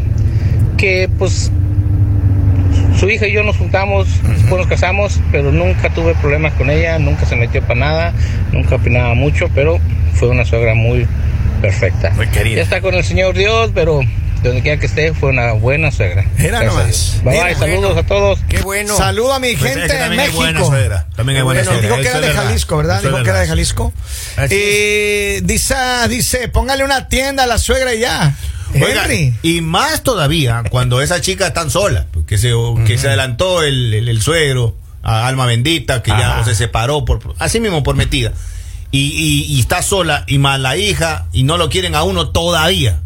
que, 0.76 1.08
pues, 1.18 1.50
su 2.98 3.08
hija 3.08 3.26
y 3.26 3.32
yo 3.32 3.42
nos 3.42 3.56
juntamos, 3.56 4.06
después 4.22 4.58
nos 4.58 4.66
casamos, 4.66 5.20
pero 5.32 5.50
nunca 5.50 5.88
tuve 5.88 6.14
problemas 6.14 6.52
con 6.52 6.68
ella, 6.68 6.98
nunca 6.98 7.24
se 7.24 7.34
metió 7.34 7.62
para 7.62 7.80
nada, 7.80 8.12
nunca 8.52 8.76
opinaba 8.76 9.14
mucho, 9.14 9.48
pero 9.54 9.80
fue 10.12 10.28
una 10.28 10.44
suegra 10.44 10.74
muy 10.74 11.06
perfecta. 11.62 12.10
Muy 12.10 12.28
querida. 12.28 12.56
Ya 12.56 12.62
está 12.62 12.82
con 12.82 12.94
el 12.94 13.04
Señor 13.04 13.34
Dios, 13.34 13.70
pero 13.74 14.00
donde 14.42 14.62
quiera 14.62 14.78
que 14.80 14.86
esté, 14.86 15.12
fue 15.14 15.30
una 15.30 15.52
buena 15.52 15.90
suegra. 15.92 16.24
Era 16.38 16.62
nomás. 16.64 17.16
Bye, 17.24 17.42
bye, 17.44 17.54
saludos 17.54 17.96
a 17.98 18.02
todos. 18.04 18.38
Qué 18.48 18.58
bueno. 18.62 18.96
Saludo 18.96 19.34
a 19.34 19.38
mi 19.40 19.54
Pues 19.54 19.72
gente 19.72 19.86
es 19.86 19.90
que 19.90 19.94
de 19.94 20.00
también 20.00 20.20
hay 20.22 20.30
buena 20.30 20.52
México. 20.52 20.68
suegra. 20.70 21.06
También 21.16 21.36
hay 21.38 21.42
buena 21.44 21.60
Bueno, 21.62 21.72
suegra. 21.78 21.96
dijo 21.96 22.02
que 22.02 22.18
era 22.18 22.26
de. 22.26 22.32
Jalisco, 22.34 22.76
¿verdad? 22.78 23.02
Dijo 23.02 23.22
que 23.22 23.30
era 23.30 23.40
de. 23.40 23.46
Jalisco. 23.48 23.92
Eh, 24.50 25.40
dice, 25.44 25.74
dice, 26.08 26.48
póngale 26.48 26.84
una 26.84 27.08
tienda 27.08 27.44
a 27.44 27.46
la 27.46 27.58
suegra 27.58 27.94
y 27.94 28.00
ya. 28.00 28.34
Oiga, 28.74 29.02
Henry. 29.04 29.34
y 29.42 29.60
más 29.62 30.02
todavía 30.04 30.62
cuando 30.70 31.02
esa 31.02 31.20
chica 31.20 31.48
está 31.48 31.68
sola, 31.68 32.06
que 32.28 32.38
se, 32.38 32.52
que 32.86 32.98
se 32.98 33.08
adelantó 33.08 33.62
el, 33.64 33.92
el- 33.92 34.08
el 34.08 34.22
suegro 34.22 34.76
a 35.02 35.26
alma 35.26 35.44
bendita, 35.46 36.02
que 36.04 36.10
ya 36.12 36.38
o 36.40 36.44
se 36.44 36.54
separó 36.54 37.04
por 37.04 37.20
así 37.40 37.58
mismo 37.58 37.82
por 37.82 37.96
metida. 37.96 38.32
Y, 38.92 38.98
y- 39.48 39.54
y 39.56 39.60
está 39.60 39.82
sola 39.82 40.24
y 40.28 40.38
más 40.38 40.58
la 40.60 40.76
hija 40.76 41.26
y 41.32 41.42
no 41.44 41.56
lo 41.56 41.68
quieren 41.68 41.94
a 41.96 42.02
uno 42.04 42.30
todavía. 42.30 43.00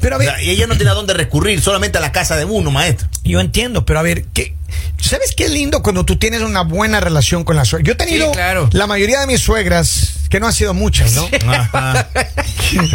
Pero 0.00 0.14
a 0.14 0.16
O 0.16 0.18
ver, 0.20 0.28
sea, 0.30 0.42
y 0.42 0.50
ella 0.50 0.66
no 0.66 0.76
tiene 0.76 0.90
a 0.90 0.94
dónde 0.94 1.14
recurrir, 1.14 1.60
solamente 1.60 1.98
a 1.98 2.00
la 2.00 2.12
casa 2.12 2.36
de 2.36 2.44
uno, 2.44 2.70
maestro. 2.70 3.08
yo 3.24 3.40
entiendo, 3.40 3.84
pero 3.86 3.98
a 3.98 4.02
ver, 4.02 4.24
¿qué? 4.34 4.54
¿sabes 5.00 5.34
qué 5.36 5.48
lindo 5.48 5.82
cuando 5.82 6.04
tú 6.04 6.18
tienes 6.18 6.42
una 6.42 6.62
buena 6.62 7.00
relación 7.00 7.44
con 7.44 7.56
la 7.56 7.64
suegra? 7.64 7.86
Yo 7.86 7.92
he 7.92 7.96
tenido 7.96 8.26
Sí, 8.26 8.32
claro. 8.32 8.68
la 8.72 8.86
mayoría 8.86 9.20
de 9.20 9.26
mis 9.26 9.40
suegras, 9.40 10.15
que 10.28 10.40
no 10.40 10.46
han 10.46 10.52
sido 10.52 10.74
muchas, 10.74 11.12
¿no? 11.14 11.28
Ajá. 11.52 12.06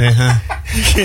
Ajá. 0.07 0.41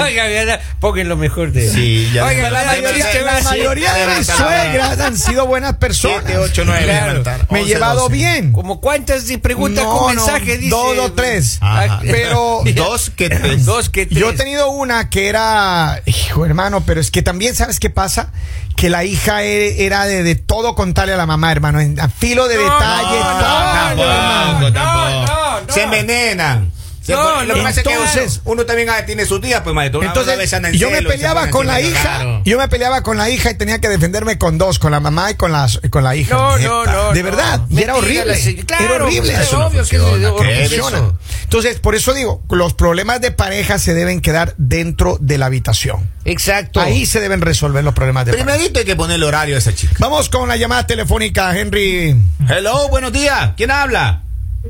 Oiga, 0.03 0.61
pongan 0.81 1.09
lo 1.09 1.17
mejor 1.17 1.53
de 1.53 1.71
Sí, 1.71 2.11
ya 2.13 2.25
Oiga, 2.25 2.51
la 2.51 2.61
La 2.63 2.67
mayoría, 2.73 3.05
mayoría, 3.05 3.33
la 3.33 3.43
mayoría 3.43 3.95
de 3.95 4.17
mis 4.19 4.27
suegras 4.27 5.01
han 5.01 5.17
sido 5.19 5.47
buenas 5.47 5.77
personas. 5.77 6.23
Siete, 6.25 6.39
ocho, 6.39 6.65
nueve, 6.65 6.85
Claro. 6.85 7.07
levantar. 7.19 7.47
Me 7.51 7.61
he 7.61 7.65
llevado 7.65 8.09
bien. 8.09 8.53
¿Como 8.53 8.81
cuántas 8.81 9.27
de 9.27 9.39
pregunta 9.39 9.83
No, 9.83 9.97
con 9.99 10.15
no, 10.17 10.23
mensaje 10.27 10.59
dice? 10.59 10.71
dos 10.71 10.99
o 10.99 11.13
tres. 11.13 11.59
Ajá. 11.61 12.01
Pero- 12.03 12.63
dos 12.75 13.11
que 13.11 13.29
tres. 13.29 13.65
Dos 13.65 13.91
que 13.91 14.07
tres. 14.07 14.19
Yo 14.19 14.31
he 14.31 14.35
tenido 14.35 14.71
una 14.71 15.11
que 15.11 15.29
era, 15.29 16.01
hijo 16.07 16.45
hermano, 16.47 16.85
pero 16.87 17.01
es 17.01 17.11
que 17.11 17.23
también, 17.23 17.55
¿sabes 17.55 17.81
qué 17.81 17.91
pasa? 17.91 18.31
Que 18.77 18.91
la 18.91 19.05
hija 19.05 19.43
e- 19.43 19.87
era 19.87 20.05
de, 20.05 20.23
de 20.23 20.35
todo 20.35 20.75
contarle 20.75 21.15
a 21.15 21.17
la 21.17 21.27
mamá, 21.27 21.51
hermano, 21.51 21.81
en, 21.81 21.99
a 21.99 22.09
filo 22.09 22.47
de 22.47 22.57
No, 22.57 22.63
detalle. 22.63 23.19
no, 23.19 23.25
todo, 23.25 23.33
no, 23.33 23.73
tampoco, 23.73 24.03
hermano. 24.11 24.61
no, 24.61 24.73
tampoco. 24.73 25.46
No, 25.61 25.67
no. 25.67 25.73
Se 25.75 25.83
envenenan. 25.83 26.73
Se 27.03 27.13
No, 27.13 27.23
pone- 27.23 27.47
lo 27.47 27.55
que 27.55 27.61
no. 27.61 27.67
pasa 27.69 27.81
es 27.83 27.87
que 27.87 27.93
Entonces- 27.93 28.41
uno 28.45 28.67
también 28.67 28.91
ah, 28.91 29.07
tiene 29.07 29.25
sus 29.27 29.41
días, 29.41 29.61
pues 29.63 29.73
maestro. 29.77 30.03
Entonces, 30.03 30.53
en 30.53 30.73
yo 30.73 30.91
me 30.91 31.03
peleaba 31.03 31.49
con 31.51 31.65
la 31.65 31.81
hija, 31.81 32.01
claro. 32.03 32.43
yo 32.45 32.59
me 32.59 32.67
peleaba 32.67 33.05
con 33.05 33.17
la 33.17 33.31
hija 33.31 33.49
y 33.53 33.55
tenía 33.55 33.79
que 33.81 33.89
defenderme 33.89 34.39
con 34.39 34.59
dos, 34.59 34.81
con 34.81 34.91
la 34.91 34.99
mamá 34.99 35.31
y 35.31 35.35
con 35.37 35.53
la, 35.53 35.69
con 35.91 36.03
la 36.03 36.17
hija. 36.17 36.35
No, 36.35 36.59
no, 36.59 36.85
no, 36.85 37.13
De 37.13 37.21
no. 37.23 37.25
verdad, 37.31 37.61
y 37.71 37.81
era 37.81 37.95
horrible. 37.95 38.27
la 38.27 38.35
se- 38.37 38.57
claro, 38.57 38.95
era 38.97 39.05
horrible. 39.05 39.35
Eso 39.35 39.57
no 39.61 39.67
obvio 39.67 39.85
que 39.85 39.99
funciona, 40.01 40.29
no 40.31 40.37
¿qué 40.37 40.63
es 40.65 40.69
funciona. 40.71 40.97
eso? 40.99 41.19
Entonces, 41.45 41.79
por 41.79 41.95
eso 41.95 42.13
digo, 42.13 42.43
los 42.51 42.75
problemas 42.75 43.21
de 43.21 43.31
pareja 43.31 43.79
se 43.79 43.95
deben 43.95 44.21
quedar 44.21 44.55
dentro 44.57 45.17
de 45.21 45.39
la 45.39 45.47
habitación. 45.47 46.11
Exacto. 46.25 46.81
Ahí 46.81 47.07
se 47.07 47.21
deben 47.21 47.41
resolver 47.41 47.85
los 47.85 47.95
problemas 47.95 48.27
de 48.27 48.33
pareja. 48.33 48.45
Primerito 48.47 48.81
hay 48.81 48.85
que 48.85 48.97
ponerle 48.97 49.27
horario 49.27 49.55
a 49.55 49.59
esa 49.61 49.73
chica. 49.73 49.95
Vamos 50.01 50.29
con 50.29 50.49
la 50.49 50.57
llamada 50.57 50.85
telefónica, 50.89 51.57
Henry. 51.57 52.17
Hello, 52.49 52.89
buenos 52.89 53.13
días. 53.13 53.53
¿Quién 53.57 53.71
habla? 53.71 54.23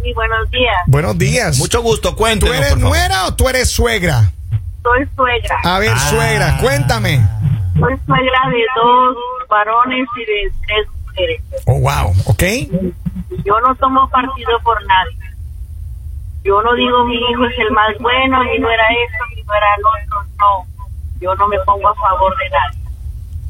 Sí, 0.03 0.13
buenos 0.15 0.51
días. 0.51 0.77
Buenos 0.87 1.19
días. 1.19 1.59
Mucho 1.59 1.83
gusto, 1.83 2.11
¿Tú 2.11 2.17
cuéntenos, 2.17 2.57
eres 2.57 2.71
por 2.71 2.79
favor. 2.81 2.97
nuera 2.97 3.27
o 3.27 3.35
tú 3.35 3.49
eres 3.49 3.71
suegra? 3.71 4.31
Soy 4.83 5.07
suegra. 5.17 5.59
A 5.65 5.79
ver, 5.79 5.93
Ah. 5.95 5.99
suegra, 6.11 6.59
cuéntame. 6.61 7.17
Soy 7.79 7.95
suegra 8.07 8.41
de 8.51 8.63
dos 8.77 9.17
varones 9.49 10.07
y 10.17 10.21
de 10.21 10.53
tres 10.67 10.87
mujeres. 11.05 11.41
Oh, 11.67 11.81
wow, 11.81 12.15
¿ok? 12.27 12.43
Yo 13.45 13.61
no 13.61 13.75
tomo 13.77 14.09
partido 14.11 14.59
por 14.63 14.79
nadie. 14.87 15.17
Yo 16.45 16.63
no 16.63 16.75
digo 16.75 17.05
mi 17.05 17.17
hijo 17.17 17.45
es 17.47 17.59
el 17.59 17.71
más 17.73 17.97
bueno, 17.99 18.39
mi 18.45 18.59
no 18.59 18.71
era 18.71 18.85
esto, 18.85 19.25
mi 19.35 19.43
no 19.43 19.53
era 19.55 19.67
lo 19.83 19.89
otro. 19.91 20.31
No. 20.39 20.67
Yo 21.21 21.35
no 21.35 21.49
me 21.49 21.59
pongo 21.61 21.89
a 21.89 21.95
favor 21.97 22.33
de 22.37 22.51
nadie. 22.51 22.86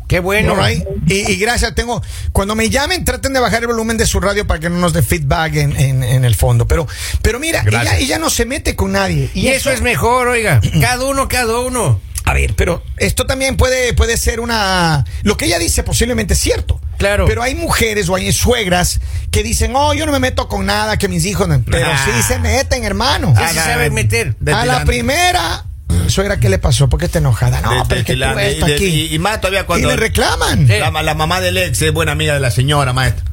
Qué 0.08 0.20
bueno. 0.20 0.54
Right. 0.54 0.84
y, 1.08 1.32
y 1.32 1.36
gracias, 1.36 1.75
tengo. 1.75 2.00
Cuando 2.32 2.54
me 2.54 2.70
llamen, 2.70 3.04
traten 3.04 3.32
de 3.32 3.40
bajar 3.40 3.62
el 3.62 3.66
volumen 3.66 3.96
de 3.96 4.06
su 4.06 4.20
radio 4.20 4.46
para 4.46 4.60
que 4.60 4.70
no 4.70 4.78
nos 4.78 4.92
dé 4.92 5.02
feedback 5.02 5.54
en, 5.56 5.76
en- 5.76 6.04
en 6.04 6.25
el 6.25 6.34
fondo. 6.36 6.66
Pero, 6.68 6.86
pero 7.22 7.40
mira, 7.40 7.64
ella, 7.66 7.98
ella 7.98 8.18
no 8.18 8.30
se 8.30 8.44
mete 8.46 8.76
con 8.76 8.92
nadie. 8.92 9.30
Y 9.34 9.48
eso 9.48 9.70
es 9.70 9.80
mejor, 9.82 10.28
oiga. 10.28 10.60
Cada 10.80 11.04
uno, 11.04 11.26
cada 11.28 11.58
uno. 11.60 12.00
A 12.25 12.32
ver, 12.34 12.54
pero 12.56 12.82
esto 12.96 13.25
también 13.26 13.56
puede, 13.56 13.92
puede 13.94 14.16
ser 14.16 14.40
una. 14.40 15.04
Lo 15.22 15.36
que 15.36 15.44
ella 15.46 15.60
dice 15.60 15.84
posiblemente 15.84 16.34
es 16.34 16.40
cierto. 16.40 16.80
Claro. 16.98 17.25
Pero 17.26 17.42
hay 17.42 17.54
mujeres 17.54 18.08
o 18.08 18.16
hay 18.16 18.32
suegras 18.32 18.98
que 19.30 19.42
dicen, 19.44 19.76
oh, 19.76 19.94
yo 19.94 20.06
no 20.06 20.12
me 20.12 20.18
meto 20.18 20.48
con 20.48 20.66
nada, 20.66 20.96
que 20.96 21.06
mis 21.08 21.25
hijos. 21.25 21.46
no". 21.46 21.62
Pero 21.64 21.86
Ah. 21.88 22.04
sí 22.04 22.22
se 22.22 22.38
meten, 22.40 22.82
hermano. 22.84 23.32
Ya 23.38 23.48
se 23.50 23.54
saben 23.56 23.94
meter. 23.94 24.34
a 24.52 24.64
la 24.66 24.84
primera. 24.84 25.65
Suegra, 26.10 26.38
¿qué 26.38 26.48
le 26.48 26.58
pasó? 26.58 26.88
¿Por 26.88 26.98
qué 27.00 27.06
está 27.06 27.18
enojada? 27.18 27.60
No, 27.60 27.70
De- 27.70 27.76
de 27.76 27.82
pero 27.88 28.00
es 28.00 28.06
que 28.06 28.50
esto 28.52 28.66
de- 28.66 28.75
aquí. 28.75 28.84
y- 28.86 29.14
y 29.14 29.18
más 29.18 29.40
todavía 29.40 29.66
cuando- 29.66 29.88
Y 29.88 29.90
le 29.90 29.96
reclaman. 29.96 30.66
La, 30.68 30.90
la 31.02 31.14
mamá 31.14 31.40
del 31.40 31.56
ex 31.58 31.80
es 31.82 31.92
buena 31.92 32.12
amiga 32.12 32.34
de 32.34 32.40
la 32.40 32.50
señora, 32.50 32.92
maestro. 32.92 33.25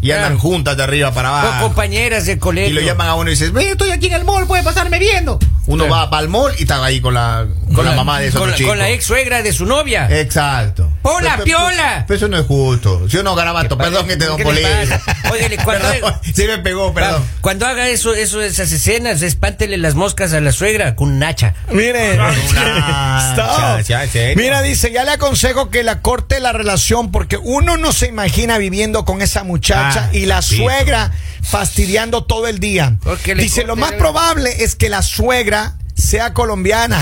Y 0.00 0.08
Claro. 0.08 0.26
andan 0.26 0.38
juntas 0.38 0.76
de 0.76 0.82
arriba 0.82 1.12
para 1.14 1.30
Con 1.30 1.38
abajo. 1.38 1.66
compañeras 1.68 2.26
del 2.26 2.38
colegio. 2.38 2.70
Y 2.70 2.74
lo 2.74 2.80
llaman 2.82 3.08
a 3.08 3.14
uno 3.14 3.30
y 3.30 3.34
dices, 3.34 3.52
estoy 3.58 3.90
aquí 3.90 4.06
en 4.08 4.12
el 4.12 4.24
mall, 4.24 4.46
puede 4.46 4.62
pasarme 4.62 4.98
viendo. 4.98 5.38
Uno 5.66 5.84
Claro. 5.86 6.02
va 6.02 6.10
para 6.10 6.22
el 6.24 6.28
mall 6.28 6.52
y 6.58 6.62
está 6.62 6.84
ahí 6.84 7.00
con 7.00 7.14
la, 7.14 7.46
con, 7.74 7.86
la, 7.86 7.92
mamá 7.92 8.20
de 8.20 8.26
esos 8.28 8.38
con, 8.38 8.50
la- 8.50 8.56
chicos. 8.56 8.70
con 8.72 8.78
la 8.78 8.90
ex 8.90 9.04
suegra 9.06 9.42
de 9.42 9.52
su 9.54 9.64
novia. 9.64 10.06
Exacto. 10.10 10.90
¡Hola, 11.06 11.32
Pero- 11.34 11.44
piola! 11.44 12.04
Pero 12.08 12.16
eso 12.16 12.28
no 12.28 12.38
es 12.38 12.46
justo. 12.46 13.08
Si 13.08 13.18
uno 13.18 13.34
garabato, 13.34 13.76
¿Qué 13.76 13.84
perdón 13.84 14.06
que 14.08 14.16
te 14.16 14.24
don 14.24 14.36
¿Qué 14.38 14.44
le 14.44 14.50
Polillo. 14.50 14.68
pasa? 14.98 15.30
Óigale, 15.30 15.56
cuando- 15.64 15.88
Perdón, 15.88 16.14
sí 16.34 16.46
me 16.46 16.58
pegó, 16.58 16.92
perdón. 16.94 17.22
Va, 17.22 17.40
Cuando 17.40 17.66
haga 17.66 17.88
eso, 17.88 18.14
eso, 18.14 18.40
esas 18.42 18.72
escenas, 18.72 19.20
espántele 19.22 19.76
las 19.76 19.94
moscas 19.94 20.32
a 20.32 20.40
la 20.40 20.50
suegra 20.50 20.96
con 20.96 21.10
un 21.12 21.22
hacha. 21.22 21.54
Mire, 21.70 22.14
Stop. 23.32 24.36
mira, 24.36 24.62
dice, 24.62 24.90
ya 24.92 25.04
le 25.04 25.12
aconsejo 25.12 25.70
que 25.70 25.82
la 25.82 26.00
corte 26.00 26.40
la 26.40 26.52
relación 26.52 27.10
porque 27.12 27.36
uno 27.36 27.76
no 27.76 27.92
se 27.92 28.06
imagina 28.06 28.58
viviendo 28.58 29.04
con 29.04 29.22
esa 29.22 29.44
muchacha 29.44 30.08
Ah, 30.10 30.14
y 30.16 30.26
la 30.26 30.42
sí. 30.42 30.56
suegra 30.56 31.12
fastidiando 31.42 32.24
todo 32.24 32.48
el 32.48 32.58
día. 32.58 32.96
Porque 33.02 33.34
le 33.34 33.42
Dice, 33.42 33.64
lo 33.64 33.76
más 33.76 33.92
probable 33.92 34.64
es 34.64 34.74
que 34.74 34.88
la 34.88 35.02
suegra 35.02 35.74
sea 35.94 36.32
colombiana 36.34 37.00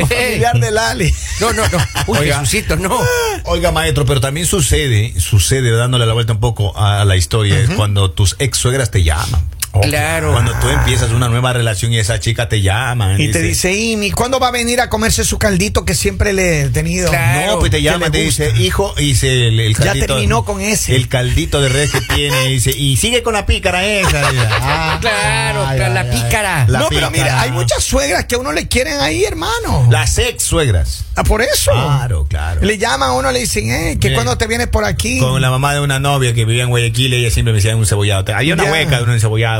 o 0.00 0.06
familiar 0.06 0.58
de 0.58 0.70
Lali. 0.70 1.14
No, 1.40 1.52
no, 1.52 1.66
no. 1.68 1.78
Uy, 2.06 2.18
Oiga. 2.18 2.40
Jesucito, 2.40 2.76
no. 2.76 2.98
Oiga, 3.44 3.72
maestro, 3.72 4.06
pero 4.06 4.20
también 4.20 4.46
sucede, 4.46 5.18
sucede, 5.20 5.70
dándole 5.70 6.06
la 6.06 6.12
vuelta 6.12 6.32
un 6.32 6.40
poco 6.40 6.76
a 6.78 7.04
la 7.04 7.16
historia, 7.16 7.58
cuando 7.76 8.10
tus 8.10 8.36
ex 8.38 8.58
suegras 8.58 8.90
te 8.90 9.02
llaman. 9.02 9.40
Claro. 9.82 10.32
Cuando 10.32 10.52
tú 10.54 10.68
empiezas 10.68 11.10
una 11.12 11.28
nueva 11.28 11.52
relación 11.52 11.92
y 11.92 11.98
esa 11.98 12.18
chica 12.18 12.48
te 12.48 12.60
llama. 12.60 13.14
Y 13.20 13.30
te 13.30 13.40
dice, 13.40 13.72
Imi, 13.72 14.10
¿cuándo 14.10 14.40
va 14.40 14.48
a 14.48 14.50
venir 14.50 14.80
a 14.80 14.88
comerse 14.90 15.24
su 15.24 15.38
caldito 15.38 15.84
que 15.84 15.94
siempre 15.94 16.32
le 16.32 16.62
he 16.62 16.68
tenido? 16.70 17.08
Claro. 17.10 17.52
No, 17.52 17.58
pues 17.60 17.70
te 17.70 17.80
llama, 17.80 18.10
te 18.10 18.18
dice, 18.18 18.52
hijo, 18.58 18.94
y 18.98 19.06
dice 19.08 19.48
el, 19.48 19.60
el 19.60 19.74
Ya 19.76 19.84
caldito. 19.84 20.06
terminó 20.14 20.44
con 20.44 20.60
ese. 20.60 20.96
El 20.96 21.08
caldito 21.08 21.60
de 21.60 21.68
res 21.68 21.92
que 21.92 22.00
tiene, 22.00 22.50
y 22.50 22.54
dice, 22.54 22.70
y 22.76 22.96
sigue 22.96 23.22
con 23.22 23.32
la 23.34 23.46
pícara 23.46 23.84
esa. 23.86 24.22
ah, 24.60 24.98
Claro, 25.00 25.64
ay, 25.66 25.78
la 25.78 25.86
ay, 26.00 26.08
ay. 26.10 26.20
pícara. 26.22 26.64
La 26.68 26.78
no, 26.80 26.88
pero 26.88 27.10
mira, 27.10 27.40
hay 27.40 27.52
muchas 27.52 27.82
suegras 27.84 28.24
que 28.24 28.34
a 28.34 28.38
uno 28.38 28.52
le 28.52 28.66
quieren 28.68 28.98
ahí, 29.00 29.24
hermano. 29.24 29.86
Las 29.90 30.18
ex 30.18 30.42
suegras. 30.42 31.04
Ah, 31.14 31.22
por 31.24 31.42
eso. 31.42 31.70
Claro, 31.70 32.26
claro. 32.28 32.60
Le 32.62 32.76
llaman 32.76 33.10
a 33.10 33.12
uno, 33.12 33.30
le 33.30 33.38
dicen, 33.40 33.70
eh, 33.70 33.98
que 34.00 34.14
cuando 34.14 34.36
te 34.36 34.46
vienes 34.46 34.66
por 34.68 34.84
aquí. 34.84 35.18
Con 35.20 35.40
la 35.40 35.50
mamá 35.50 35.74
de 35.74 35.80
una 35.80 35.98
novia 36.00 36.34
que 36.34 36.44
vivía 36.44 36.64
en 36.64 36.70
Guayaquil, 36.70 37.12
ella 37.14 37.30
siempre 37.30 37.52
me 37.52 37.58
decía 37.58 37.76
un 37.76 37.86
cebollado. 37.86 38.24
Había 38.34 38.54
una 38.54 38.64
Ya. 38.64 38.72
hueca 38.72 38.96
de 38.98 39.04
un 39.04 39.10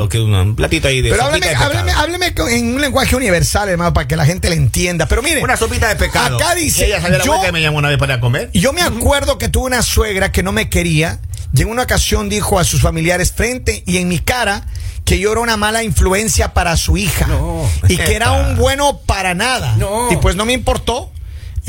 que 0.09 0.19
un, 0.21 0.55
platito 0.57 0.89
ahí 0.89 1.03
de 1.03 1.11
Pero 1.11 1.25
sopita 1.25 1.27
hábleme, 1.27 1.47
de 1.47 1.53
pescado. 1.53 1.79
hábleme, 1.79 1.99
hábleme 1.99 2.35
con- 2.35 2.49
en 2.51 2.75
un 2.75 2.81
lenguaje 2.81 3.17
universal, 3.17 3.69
hermano, 3.69 3.93
para 3.93 4.09
que 4.09 4.17
la 4.17 4.25
gente 4.27 4.49
le 4.49 4.57
entienda. 4.57 5.07
Pero 5.07 5.23
mire, 5.23 5.43
Una 5.43 5.57
sopita 5.57 5.89
de 5.89 5.97
pescado. 5.97 6.37
Acá 6.37 6.55
dice, 6.55 6.87
Ella 6.87 7.01
la 7.09 7.23
yo- 7.25 7.33
hueca 7.33 7.49
y 7.49 7.53
me 7.53 7.61
llamó 7.63 7.79
una 7.79 7.89
vez 7.89 7.99
para 7.99 8.21
comer. 8.21 8.51
yo 8.55 8.73
me 8.73 8.83
acuerdo 8.83 9.39
que 9.39 9.49
tuve 9.49 9.67
una 9.67 9.83
suegra 9.83 10.33
que 10.33 10.43
no 10.43 10.53
me 10.53 10.69
quería 10.69 11.19
y 11.55 11.63
en 11.63 11.69
una 11.69 11.83
ocasión 11.83 12.29
dijo 12.29 12.59
a 12.59 12.65
sus 12.65 12.81
familiares 12.81 13.33
frente 13.33 13.83
y 13.87 13.99
en 13.99 14.09
mi 14.09 14.19
cara 14.21 14.67
que 15.05 15.19
yo 15.19 15.33
era 15.33 15.41
una 15.41 15.57
mala 15.57 15.83
influencia 15.83 16.55
para 16.55 16.77
su 16.77 16.97
hija 16.97 17.27
No. 17.27 17.69
y 17.89 17.97
que 17.97 18.15
era 18.15 18.31
un 18.33 18.57
bueno 18.57 18.99
para 19.07 19.35
nada. 19.35 19.75
No. 19.77 20.13
Y 20.13 20.17
pues 20.19 20.37
no 20.37 20.45
me 20.45 20.53
importó. 20.53 21.11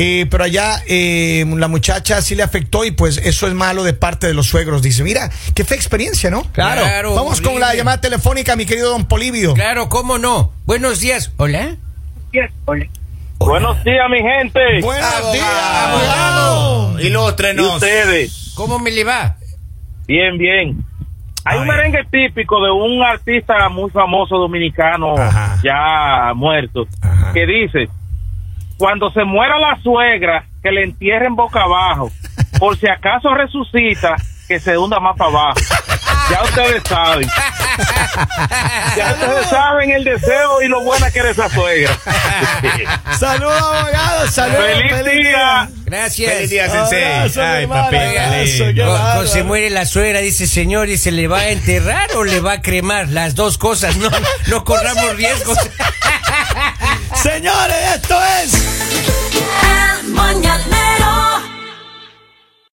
Eh, 0.04 0.26
pero 0.30 0.44
allá 0.44 0.82
eh, 0.88 1.46
la 1.58 1.68
muchacha 1.68 2.22
sí 2.22 2.34
le 2.36 2.44
afectó 2.44 2.86
y 2.86 2.92
pues 2.92 3.18
eso 3.18 3.48
es 3.48 3.54
malo 3.54 3.84
de 3.84 3.94
parte 3.94 4.26
de 4.28 4.34
los 4.34 4.48
suegros. 4.48 4.82
Dice, 4.82 5.04
mira, 5.04 5.30
qué 5.54 5.64
fea 5.64 5.78
experiencia, 5.78 6.30
¿no? 6.32 6.44
Claro. 6.52 6.82
Claro, 6.82 7.14
Vamos 7.16 7.40
con 7.42 7.60
la 7.60 7.76
llamada 7.76 8.02
telefónica, 8.02 8.56
mi 8.56 8.66
querido 8.66 8.90
don 8.92 9.06
Polivio. 9.06 9.54
Claro, 9.54 9.90
¿cómo 9.90 10.18
no? 10.18 10.52
Buenos 10.66 11.00
días. 11.00 11.32
¿Hola? 11.38 11.76
Buenos 13.38 13.84
días, 13.84 14.10
mi 14.10 14.20
gente. 14.22 14.60
Buenos 14.82 15.32
días, 15.34 15.46
abogado. 15.46 15.98
abogado. 16.88 17.00
¿Y 17.00 17.08
Ilústrenos. 17.08 17.74
ustedes? 17.76 18.52
¿Cómo 18.56 18.80
me 18.80 18.92
le 18.92 19.04
va? 19.04 19.36
Bien, 20.08 20.38
bien. 20.38 20.84
Hay 21.44 21.58
un 21.58 21.68
merengue 21.68 22.04
típico 22.12 22.64
de 22.64 22.70
un 22.72 23.02
artista 23.02 23.68
muy 23.70 23.90
famoso 23.90 24.38
dominicano, 24.38 25.18
Ajá. 25.18 25.60
ya 25.64 26.34
muerto, 26.36 26.86
Ajá. 27.02 27.34
que 27.34 27.46
dice, 27.48 27.90
cuando 28.82 29.12
se 29.12 29.24
muera 29.26 29.60
la 29.60 29.80
suegra, 29.84 30.44
que 30.64 30.72
le 30.72 30.84
entierren 30.84 31.36
boca 31.36 31.62
abajo, 31.62 32.10
por 32.58 32.76
si 32.80 32.88
acaso 32.88 33.32
resucita, 33.32 34.16
que 34.48 34.60
se 34.60 34.76
hunda 34.76 35.00
más 35.00 35.16
para 35.16 35.30
abajo. 35.30 35.60
Ya 36.32 36.42
ustedes 36.42 36.82
saben. 36.90 37.30
Ya 38.98 39.12
ustedes 39.14 39.46
saben 39.52 39.92
el 39.92 40.04
deseo 40.04 40.64
y 40.64 40.68
lo 40.68 40.82
buena 40.82 41.12
que 41.12 41.20
eres 41.20 41.38
esa 41.38 41.48
suegra. 41.50 41.96
Saludos, 43.20 43.62
abogado. 43.62 44.28
Saludos. 44.30 44.66
¡Feliz 44.66 45.06
día! 45.06 45.70
Gracias. 45.86 46.34
Feliz 46.34 46.50
día, 46.50 46.70
sensei. 46.70 47.04
Ay, 47.04 47.68
qué 48.58 48.84
Cuando 48.84 49.28
se 49.28 49.44
muere 49.44 49.70
la 49.70 49.86
suegra, 49.86 50.22
dice 50.22 50.48
señor, 50.48 50.90
y 50.90 50.98
se 50.98 51.12
le 51.12 51.28
va 51.28 51.42
a 51.42 51.50
enterrar 51.50 52.10
o 52.16 52.24
le 52.24 52.40
va 52.40 52.54
a 52.54 52.62
cremar 52.64 53.10
las 53.10 53.36
dos 53.36 53.60
cosas. 53.60 53.98
No, 53.98 54.10
no 54.48 54.64
corramos 54.64 55.16
riesgos. 55.18 55.58
Señores, 57.16 57.76
esto 57.96 58.18
es. 58.44 58.52